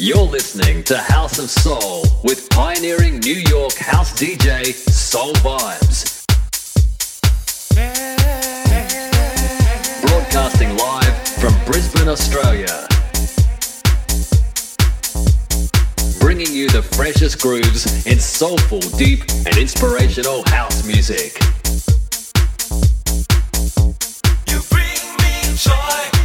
You're 0.00 0.18
listening 0.18 0.84
to 0.84 0.96
Haus 0.96 1.40
of 1.40 1.50
SOL 1.50 2.04
with 2.22 2.48
pioneering 2.50 3.18
New 3.18 3.34
York 3.34 3.74
house 3.74 4.12
DJ 4.12 4.66
SOL 4.72 5.32
Vibes. 5.42 6.24
Broadcasting 10.00 10.76
live 10.76 11.28
from 11.40 11.52
Brisbane, 11.64 12.06
Australia. 12.06 12.86
Bringing 16.20 16.54
you 16.54 16.68
the 16.68 16.82
freshest 16.82 17.42
grooves 17.42 18.06
in 18.06 18.20
soulful, 18.20 18.78
deep, 18.98 19.22
and 19.46 19.58
inspirational 19.58 20.44
house 20.46 20.86
music. 20.86 21.36
You 24.46 24.60
bring 24.70 25.16
me 25.18 25.56
joy. 25.56 26.17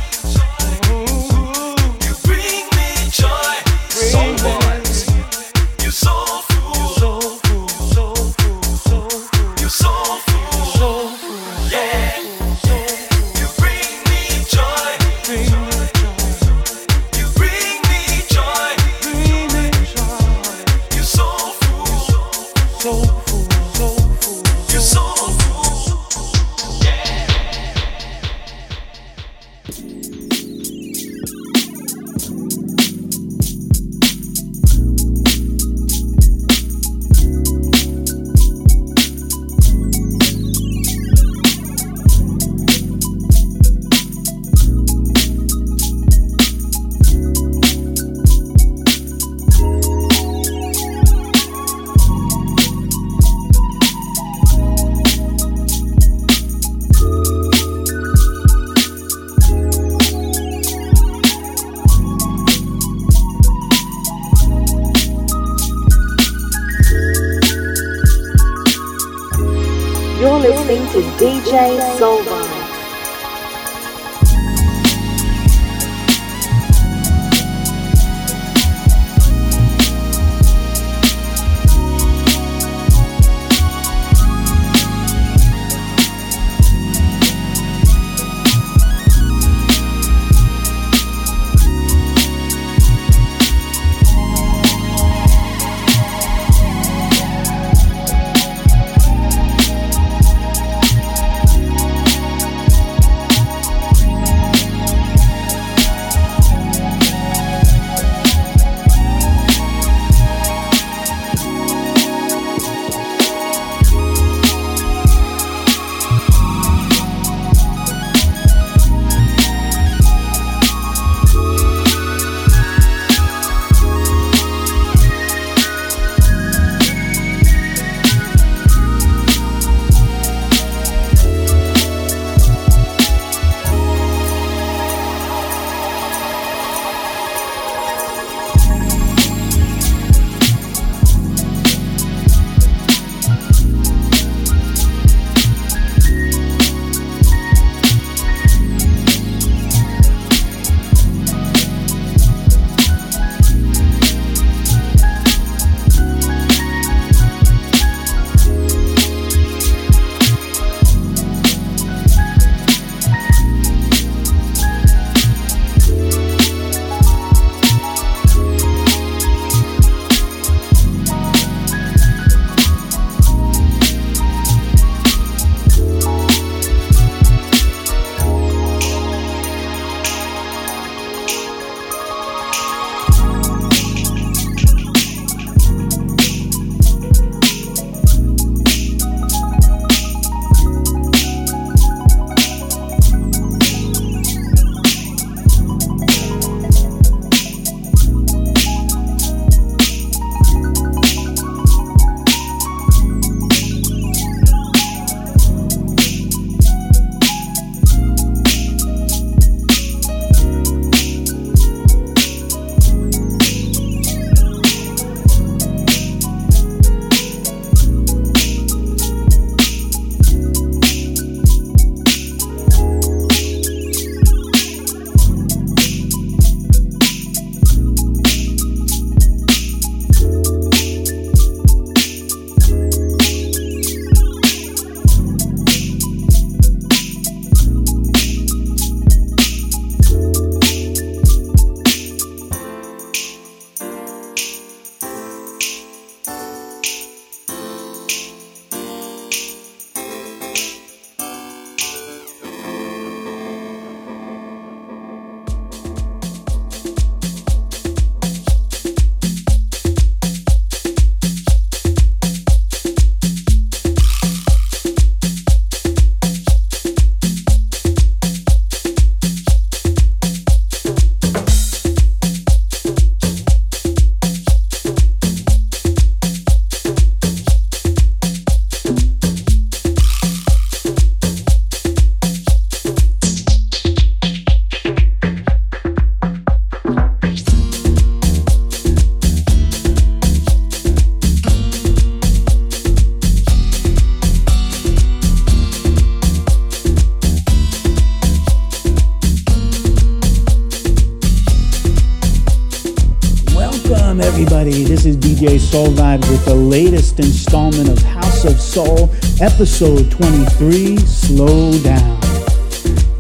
SOL 305.73 305.87
Vibes 305.87 306.29
with 306.29 306.45
the 306.45 306.53
latest 306.53 307.19
installment 307.19 307.89
of 307.89 307.97
Haus 308.03 308.45
of 308.45 308.61
SOL, 308.61 309.09
episode 309.41 310.11
23 310.11 310.97
Slow 310.97 311.75
Down. 311.79 312.21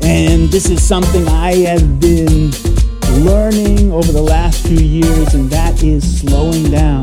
And 0.03 0.49
this 0.49 0.69
is 0.69 0.79
something 0.85 1.27
I 1.29 1.55
have 1.65 1.99
been 1.99 2.51
learning 3.25 3.91
over 3.91 4.11
the 4.11 4.21
last 4.21 4.67
few 4.67 4.77
years, 4.77 5.33
and 5.33 5.49
that 5.49 5.81
is 5.81 6.19
slowing 6.19 6.69
down. 6.69 7.01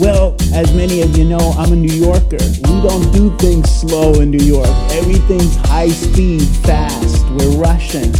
Well, 0.00 0.34
as 0.52 0.74
many 0.74 1.02
of 1.02 1.16
you 1.16 1.24
know, 1.24 1.54
I'm 1.56 1.72
a 1.72 1.76
New 1.76 1.94
Yorker. 1.94 2.42
We 2.42 2.82
don't 2.82 3.12
do 3.12 3.30
things 3.36 3.70
slow 3.70 4.14
in 4.14 4.32
New 4.32 4.44
York. 4.44 4.74
Everything's 4.90 5.54
high 5.70 5.90
speed, 5.90 6.42
fast. 6.66 7.24
We're 7.30 7.62
rushing. 7.62 8.12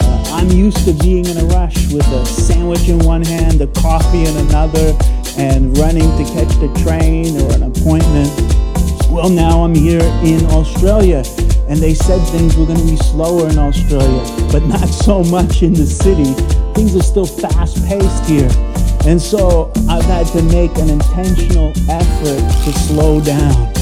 Uh, 0.00 0.24
I'm 0.32 0.50
used 0.50 0.84
to 0.86 0.92
being 0.92 1.26
in 1.26 1.36
a 1.36 1.44
rush 1.44 1.76
with 1.92 2.08
a 2.08 2.26
sandwich 2.26 2.88
in 2.88 2.98
one 2.98 3.22
hand, 3.22 3.60
a 3.60 3.68
coffee 3.68 4.24
in 4.24 4.36
another, 4.38 4.98
and 5.38 5.76
running 5.78 6.08
to 6.16 6.24
catch 6.32 6.52
the 6.60 6.72
train 6.82 7.40
or 7.40 7.52
an 7.52 7.62
appointment. 7.62 8.30
Well, 9.10 9.28
now 9.28 9.64
I'm 9.64 9.74
here 9.74 10.02
in 10.24 10.44
Australia, 10.46 11.22
and 11.68 11.78
they 11.78 11.94
said 11.94 12.24
things 12.28 12.56
were 12.56 12.66
going 12.66 12.78
to 12.78 12.86
be 12.86 12.96
slower 12.96 13.48
in 13.48 13.58
Australia, 13.58 14.24
but 14.50 14.62
not 14.66 14.88
so 14.88 15.22
much 15.24 15.62
in 15.62 15.72
the 15.72 15.86
city. 15.86 16.32
Things 16.74 16.96
are 16.96 17.02
still 17.02 17.26
fast 17.26 17.84
paced 17.86 18.24
here. 18.24 18.50
And 19.06 19.20
so 19.22 19.70
I've 19.88 20.04
had 20.04 20.26
to 20.28 20.42
make 20.42 20.76
an 20.78 20.90
intentional 20.90 21.72
effort 21.88 22.40
to 22.64 22.72
slow 22.72 23.20
down. 23.20 23.72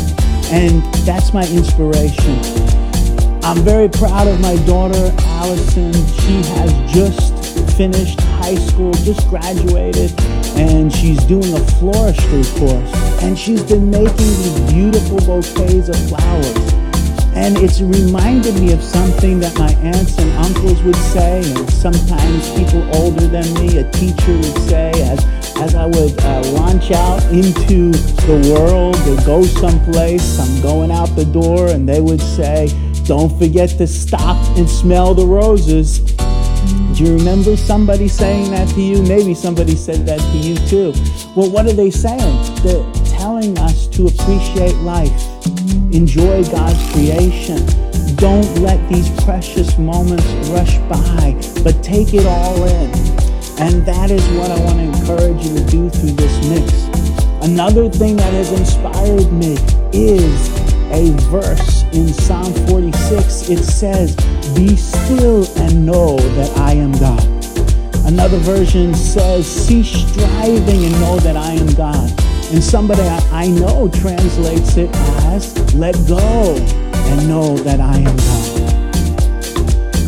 And 0.52 0.82
that's 1.06 1.32
my 1.32 1.46
inspiration. 1.48 2.38
I'm 3.42 3.62
very 3.64 3.88
proud 3.88 4.26
of 4.26 4.40
my 4.40 4.56
daughter, 4.66 5.14
Allison. 5.20 5.92
She 5.92 6.42
has 6.54 6.92
just 6.92 7.76
finished 7.76 8.20
high 8.20 8.54
school, 8.54 8.92
just 8.92 9.28
graduated, 9.28 10.12
and 10.56 10.92
she's 10.92 11.22
doing 11.24 11.52
a 11.52 11.64
floristry 11.78 12.44
course. 12.58 13.22
And 13.22 13.38
she's 13.38 13.62
been 13.62 13.90
making 13.90 14.16
these 14.16 14.72
beautiful 14.72 15.18
bouquets 15.18 15.88
of 15.88 15.96
flowers. 16.08 16.74
And 17.34 17.56
it's 17.58 17.80
reminded 17.80 18.54
me 18.60 18.72
of 18.72 18.80
something 18.80 19.40
that 19.40 19.58
my 19.58 19.72
aunts 19.82 20.16
and 20.18 20.30
uncles 20.38 20.80
would 20.82 20.96
say, 20.96 21.38
and 21.38 21.68
sometimes 21.70 22.48
people 22.52 22.82
older 22.94 23.26
than 23.26 23.52
me, 23.54 23.78
a 23.78 23.90
teacher 23.90 24.36
would 24.36 24.58
say, 24.68 24.92
as, 25.02 25.24
as 25.58 25.74
I 25.74 25.86
would 25.86 26.16
uh, 26.20 26.42
launch 26.52 26.92
out 26.92 27.24
into 27.32 27.90
the 27.90 28.54
world 28.54 28.96
or 29.08 29.16
go 29.26 29.42
someplace, 29.42 30.38
I'm 30.38 30.62
going 30.62 30.92
out 30.92 31.08
the 31.16 31.24
door, 31.24 31.68
and 31.68 31.88
they 31.88 32.00
would 32.00 32.20
say, 32.20 32.68
don't 33.04 33.36
forget 33.36 33.70
to 33.70 33.86
stop 33.88 34.36
and 34.56 34.70
smell 34.70 35.12
the 35.12 35.26
roses. 35.26 35.98
Do 36.94 37.04
you 37.04 37.16
remember 37.16 37.56
somebody 37.56 38.08
saying 38.08 38.50
that 38.52 38.68
to 38.70 38.80
you? 38.80 39.02
Maybe 39.02 39.34
somebody 39.34 39.74
said 39.74 40.06
that 40.06 40.20
to 40.20 40.38
you 40.38 40.54
too. 40.68 40.92
Well, 41.34 41.50
what 41.50 41.66
are 41.66 41.72
they 41.72 41.90
saying? 41.90 42.54
They're 42.62 42.92
telling 43.18 43.58
us 43.58 43.86
to 43.88 44.06
appreciate 44.06 44.76
life, 44.76 45.10
enjoy 45.92 46.44
God's 46.44 46.92
creation. 46.92 47.66
Don't 48.16 48.48
let 48.60 48.78
these 48.88 49.10
precious 49.24 49.76
moments 49.76 50.24
rush 50.50 50.78
by, 50.88 51.34
but 51.64 51.82
take 51.82 52.14
it 52.14 52.26
all 52.26 52.62
in. 52.64 52.90
And 53.58 53.84
that 53.86 54.10
is 54.10 54.26
what 54.38 54.50
I 54.50 54.60
want 54.64 54.78
to 54.78 54.84
encourage 54.84 55.44
you 55.44 55.54
to 55.56 55.64
do 55.66 55.90
through 55.90 56.12
this 56.12 56.48
mix. 56.48 56.84
Another 57.44 57.90
thing 57.90 58.16
that 58.16 58.32
has 58.32 58.52
inspired 58.52 59.32
me 59.32 59.56
is 59.92 60.48
a 60.90 61.10
verse 61.30 61.82
in 61.92 62.08
Psalm 62.08 62.52
46. 62.68 63.50
It 63.50 63.62
says, 63.64 64.16
Be 64.54 64.76
still 64.76 65.46
and 65.58 65.84
know 65.84 66.16
that 66.16 66.56
I 66.56 66.74
am 66.74 66.92
God. 66.92 67.22
Another 68.06 68.38
version 68.38 68.94
says, 68.94 69.46
Cease 69.46 69.88
striving 69.88 70.84
and 70.84 70.92
know 71.00 71.18
that 71.18 71.36
I 71.36 71.52
am 71.52 71.66
God. 71.74 72.08
And 72.52 72.62
somebody 72.62 73.02
I 73.02 73.48
know 73.48 73.88
translates 73.88 74.76
it 74.76 74.90
as, 75.26 75.74
Let 75.74 75.94
go 76.06 76.54
and 76.56 77.28
know 77.28 77.56
that 77.58 77.80
I 77.80 77.98
am 77.98 78.16
God. 78.16 78.64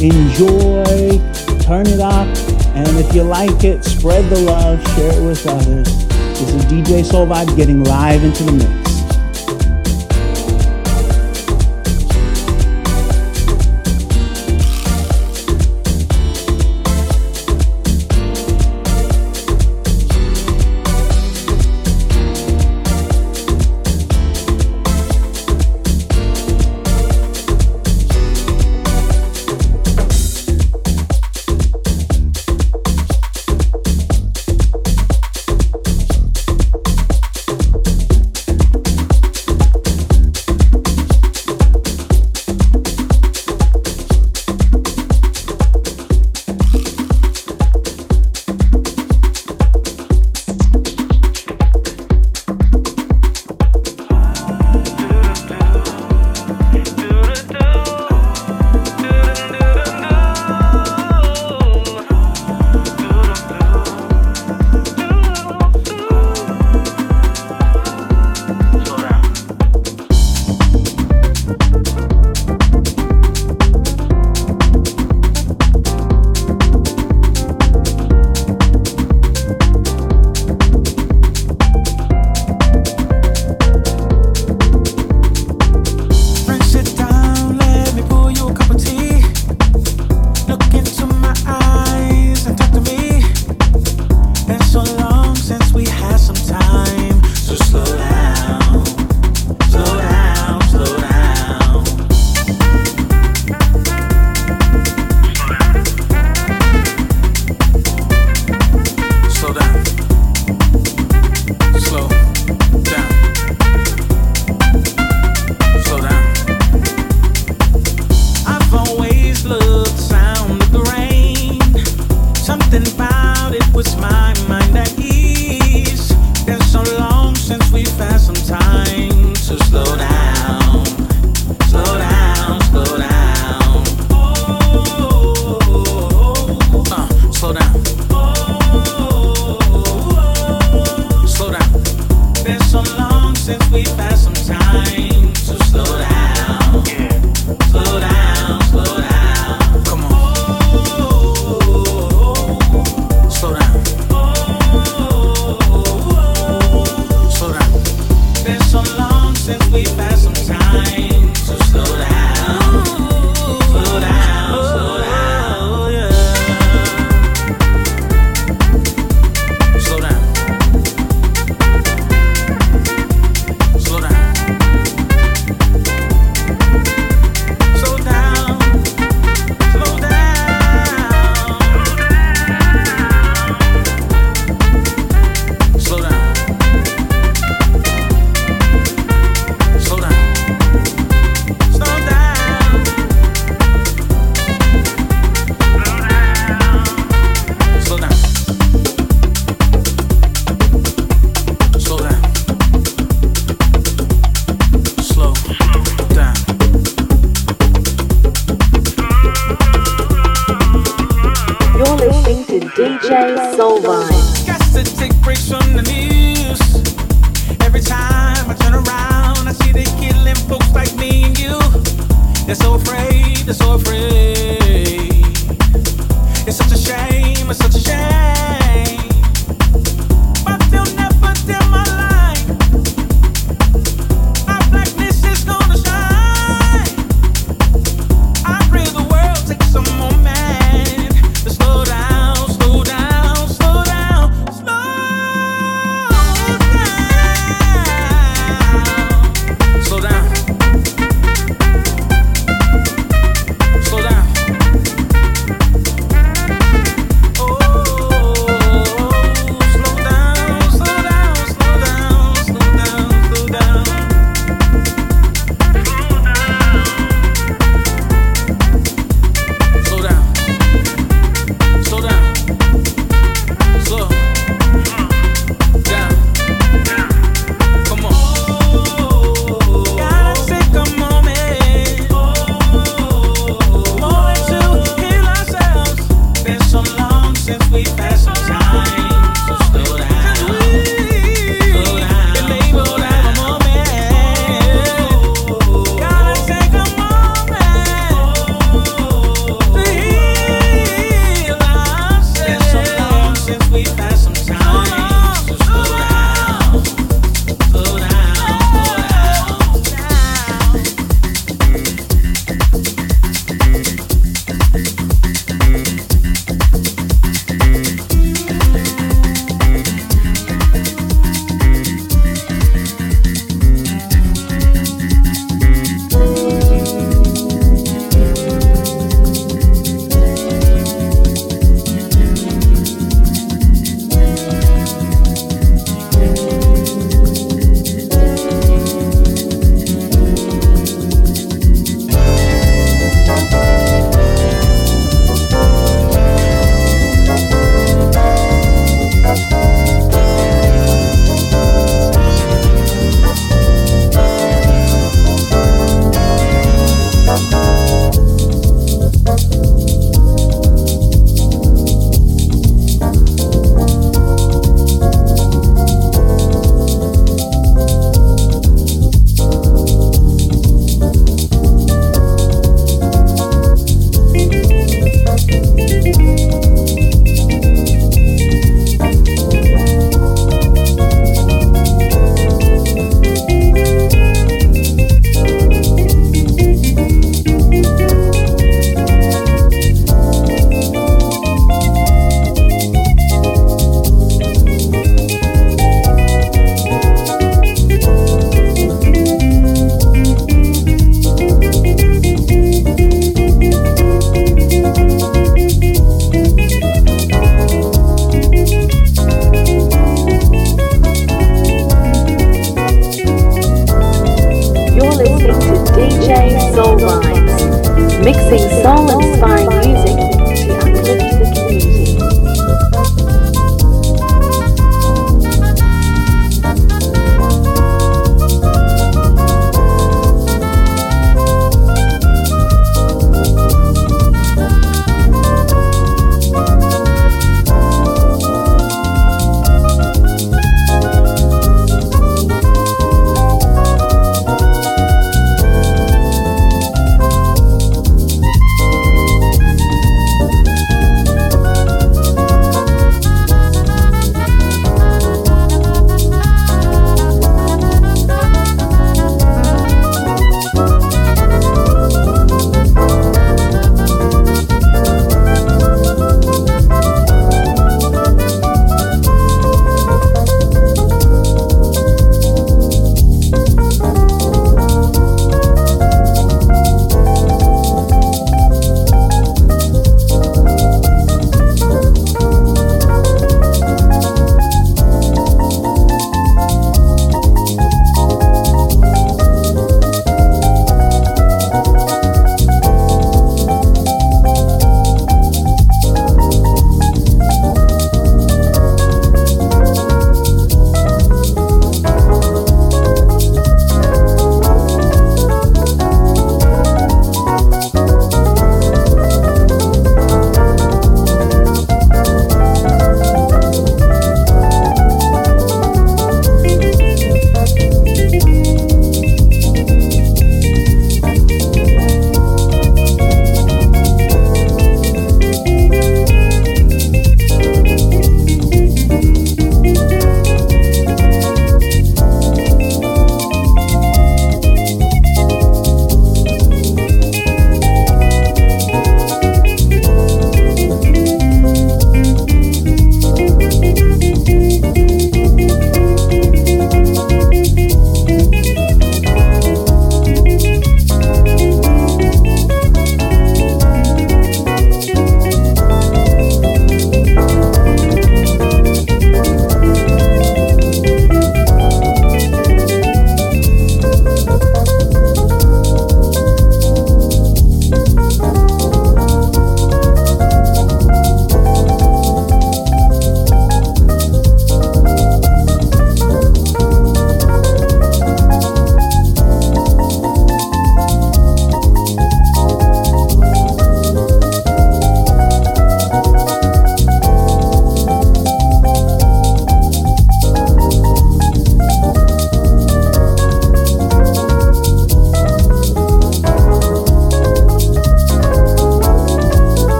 Enjoy, 0.00 1.18
turn 1.60 1.86
it 1.88 2.00
up, 2.00 2.28
and 2.76 2.86
if 2.98 3.14
you 3.14 3.22
like 3.22 3.64
it, 3.64 3.82
spread 3.82 4.28
the 4.30 4.40
love, 4.42 4.80
share 4.94 5.12
it 5.12 5.26
with 5.26 5.46
others. 5.46 6.06
This 6.38 6.54
is 6.54 6.64
DJ 6.66 7.04
SOL 7.04 7.26
Vibe 7.26 7.56
getting 7.56 7.82
live 7.82 8.22
into 8.22 8.44
the 8.44 8.52
mix. 8.52 8.85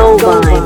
Soulvine. 0.00 0.59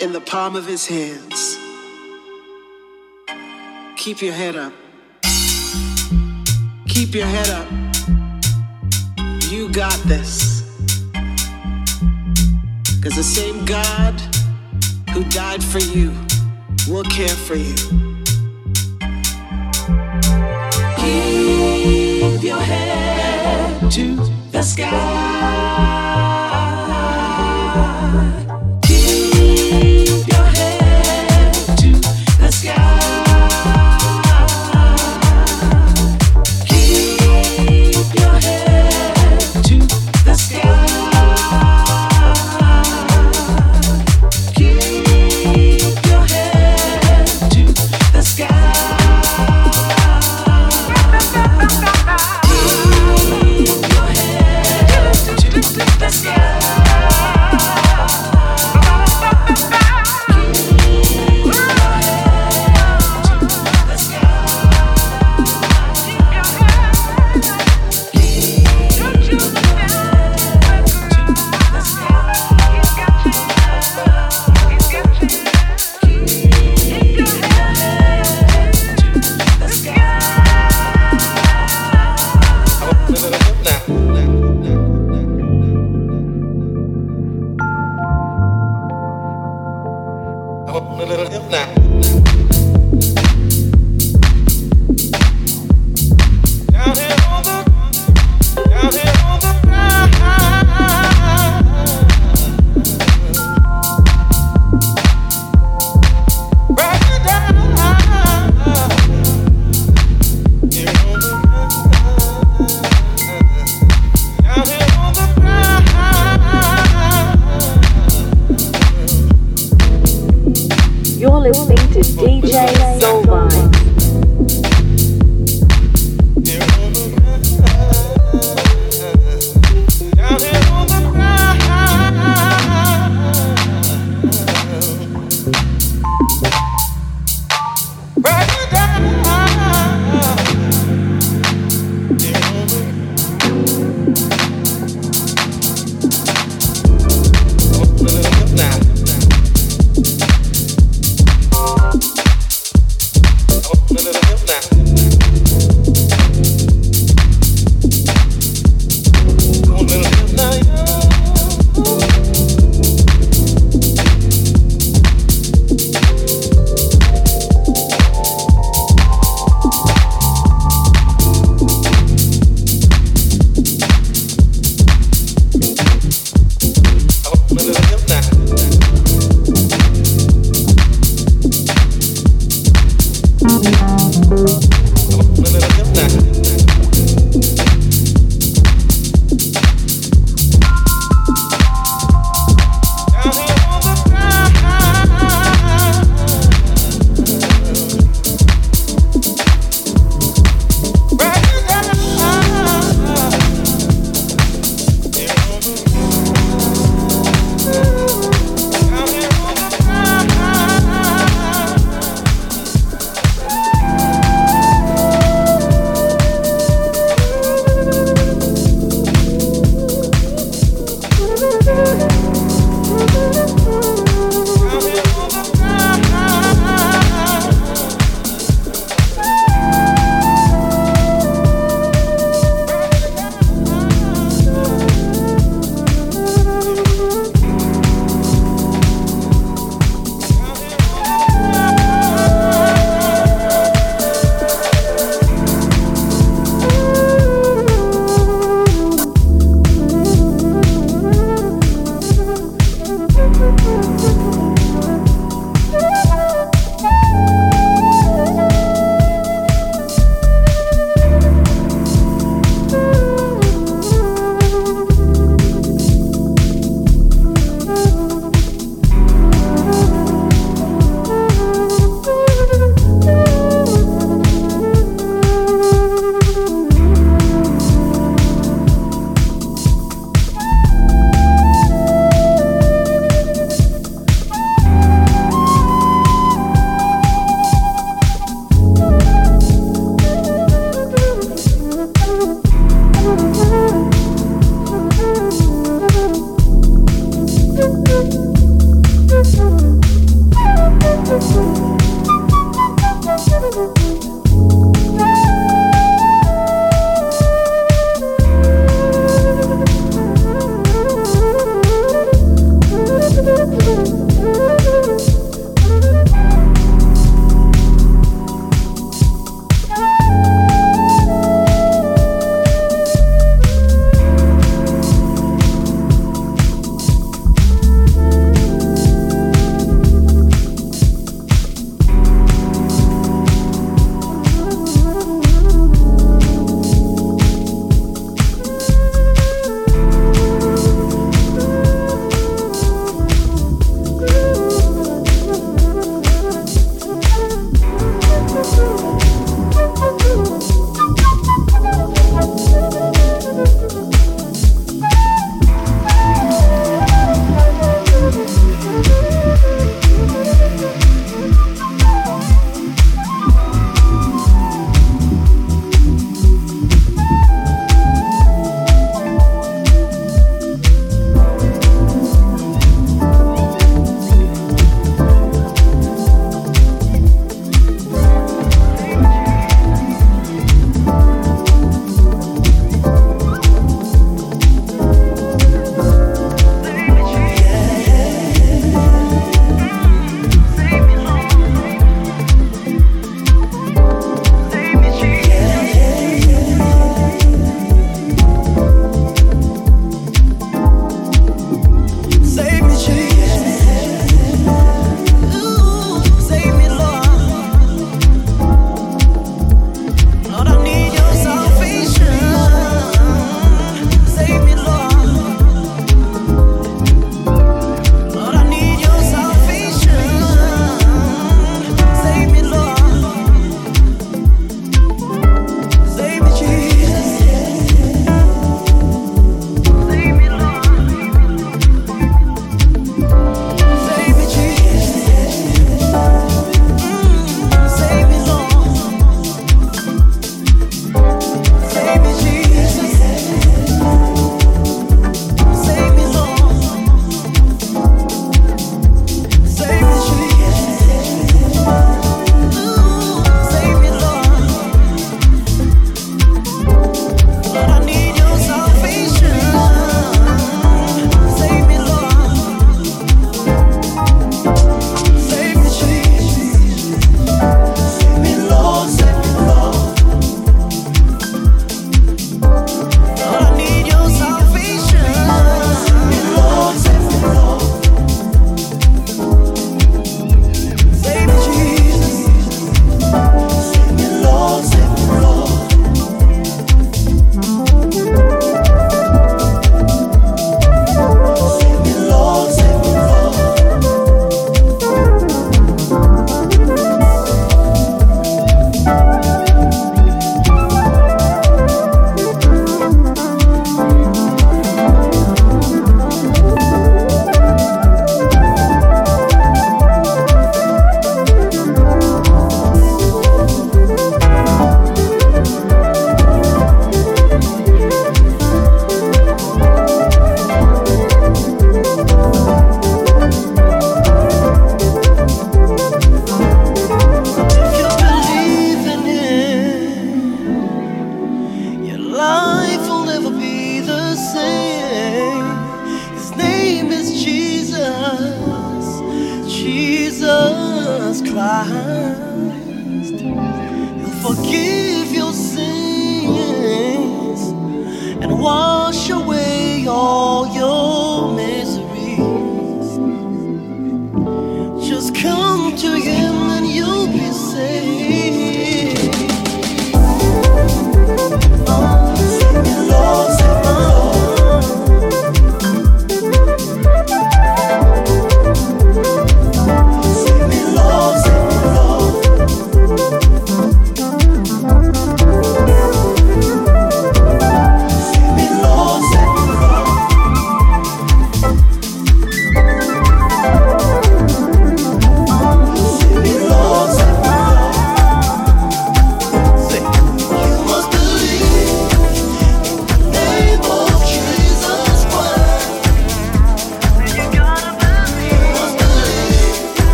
In 0.00 0.12
the 0.12 0.20
palm 0.20 0.56
of 0.56 0.66
his 0.66 0.86
hands. 0.86 1.58
Keep 3.96 4.22
your 4.22 4.32
head 4.32 4.56
up. 4.56 4.72
Keep 6.88 7.14
your 7.14 7.26
head 7.26 7.50
up. 7.50 7.68
You 9.50 9.70
got 9.70 9.98
this. 10.04 10.62
Because 12.96 13.14
the 13.14 13.22
same 13.22 13.64
God 13.66 14.18
who 15.10 15.22
died 15.24 15.62
for 15.62 15.80
you 15.80 16.12
will 16.88 17.04
care 17.04 17.28
for 17.28 17.56
you. 17.56 17.74
Keep 20.96 22.42
your 22.42 22.60
head 22.60 23.92
to 23.92 24.16
the 24.50 24.62
sky. 24.62 26.00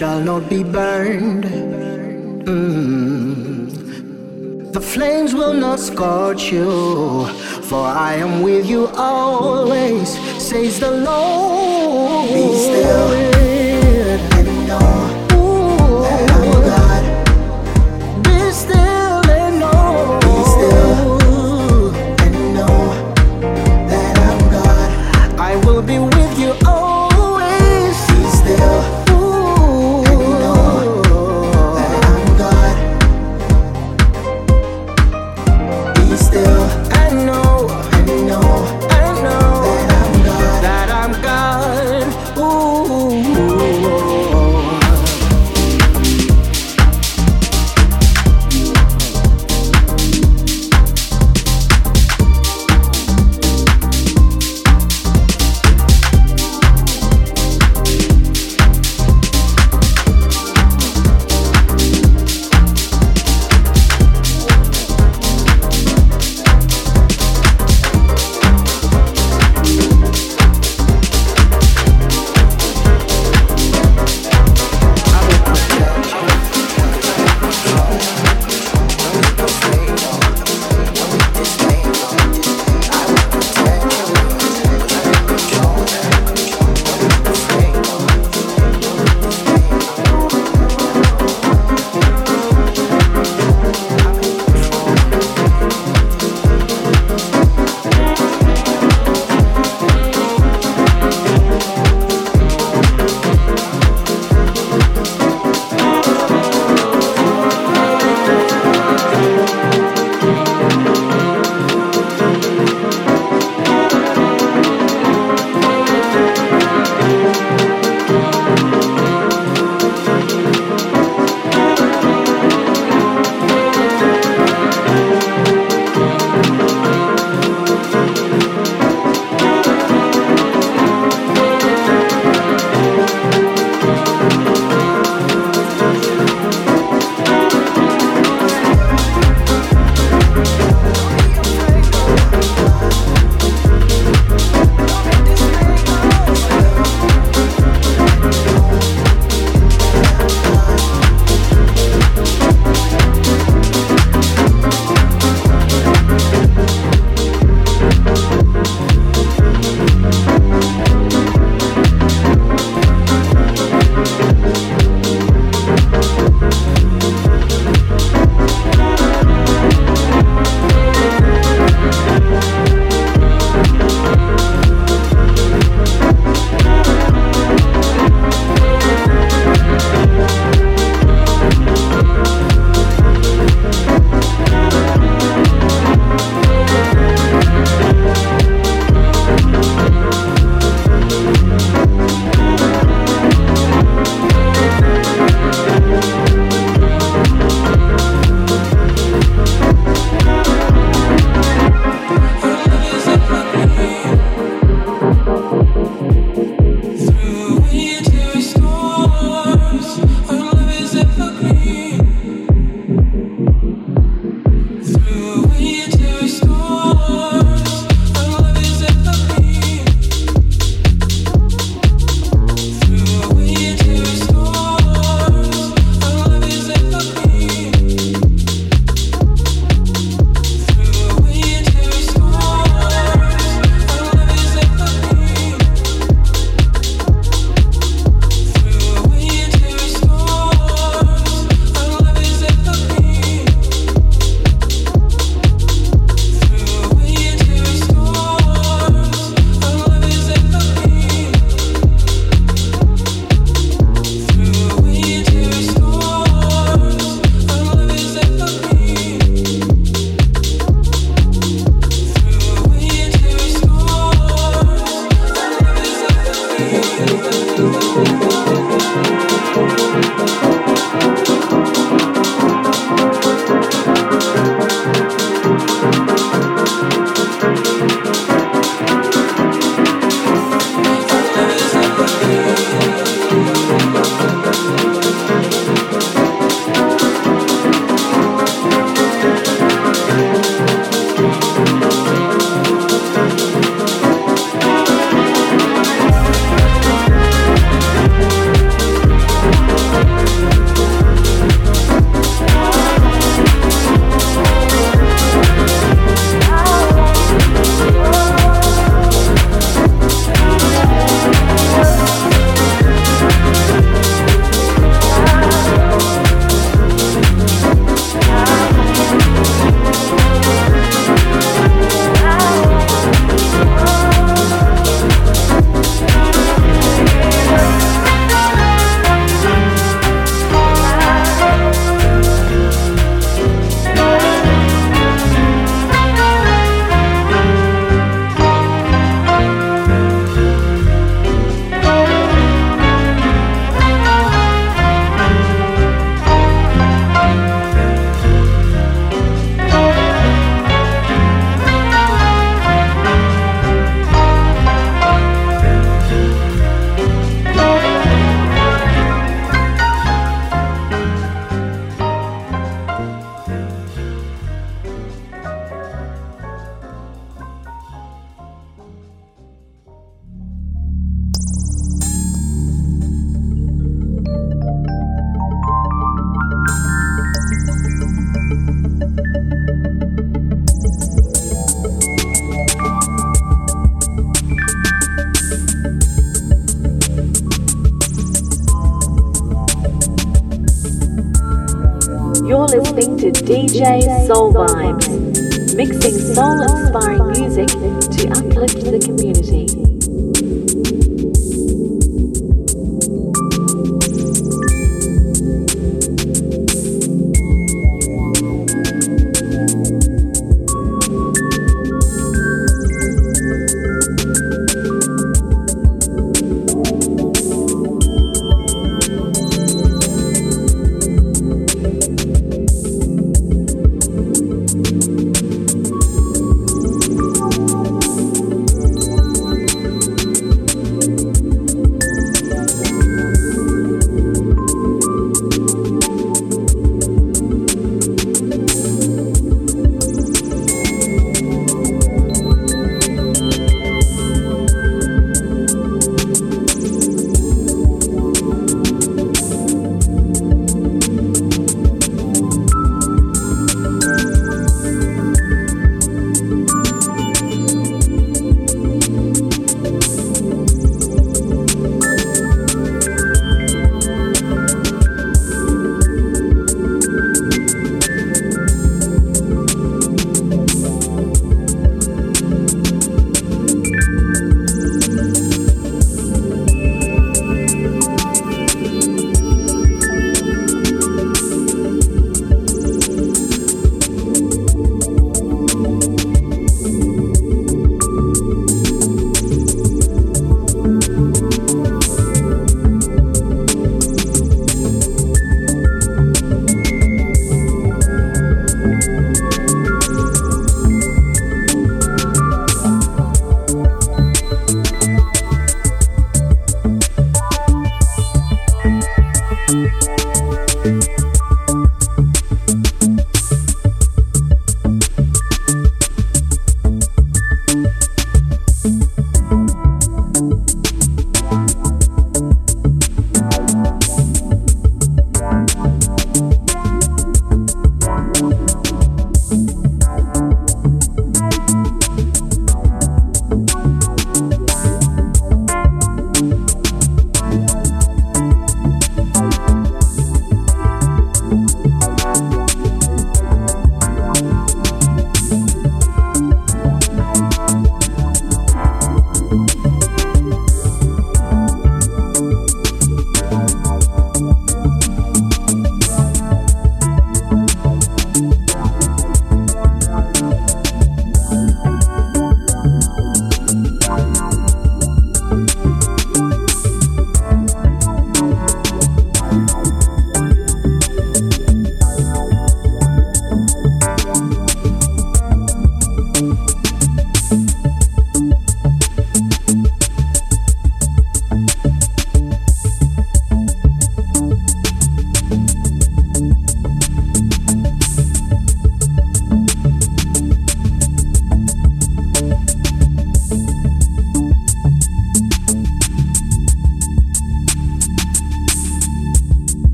Shall 0.00 0.18
not 0.18 0.48
be 0.48 0.62
burned. 0.64 0.89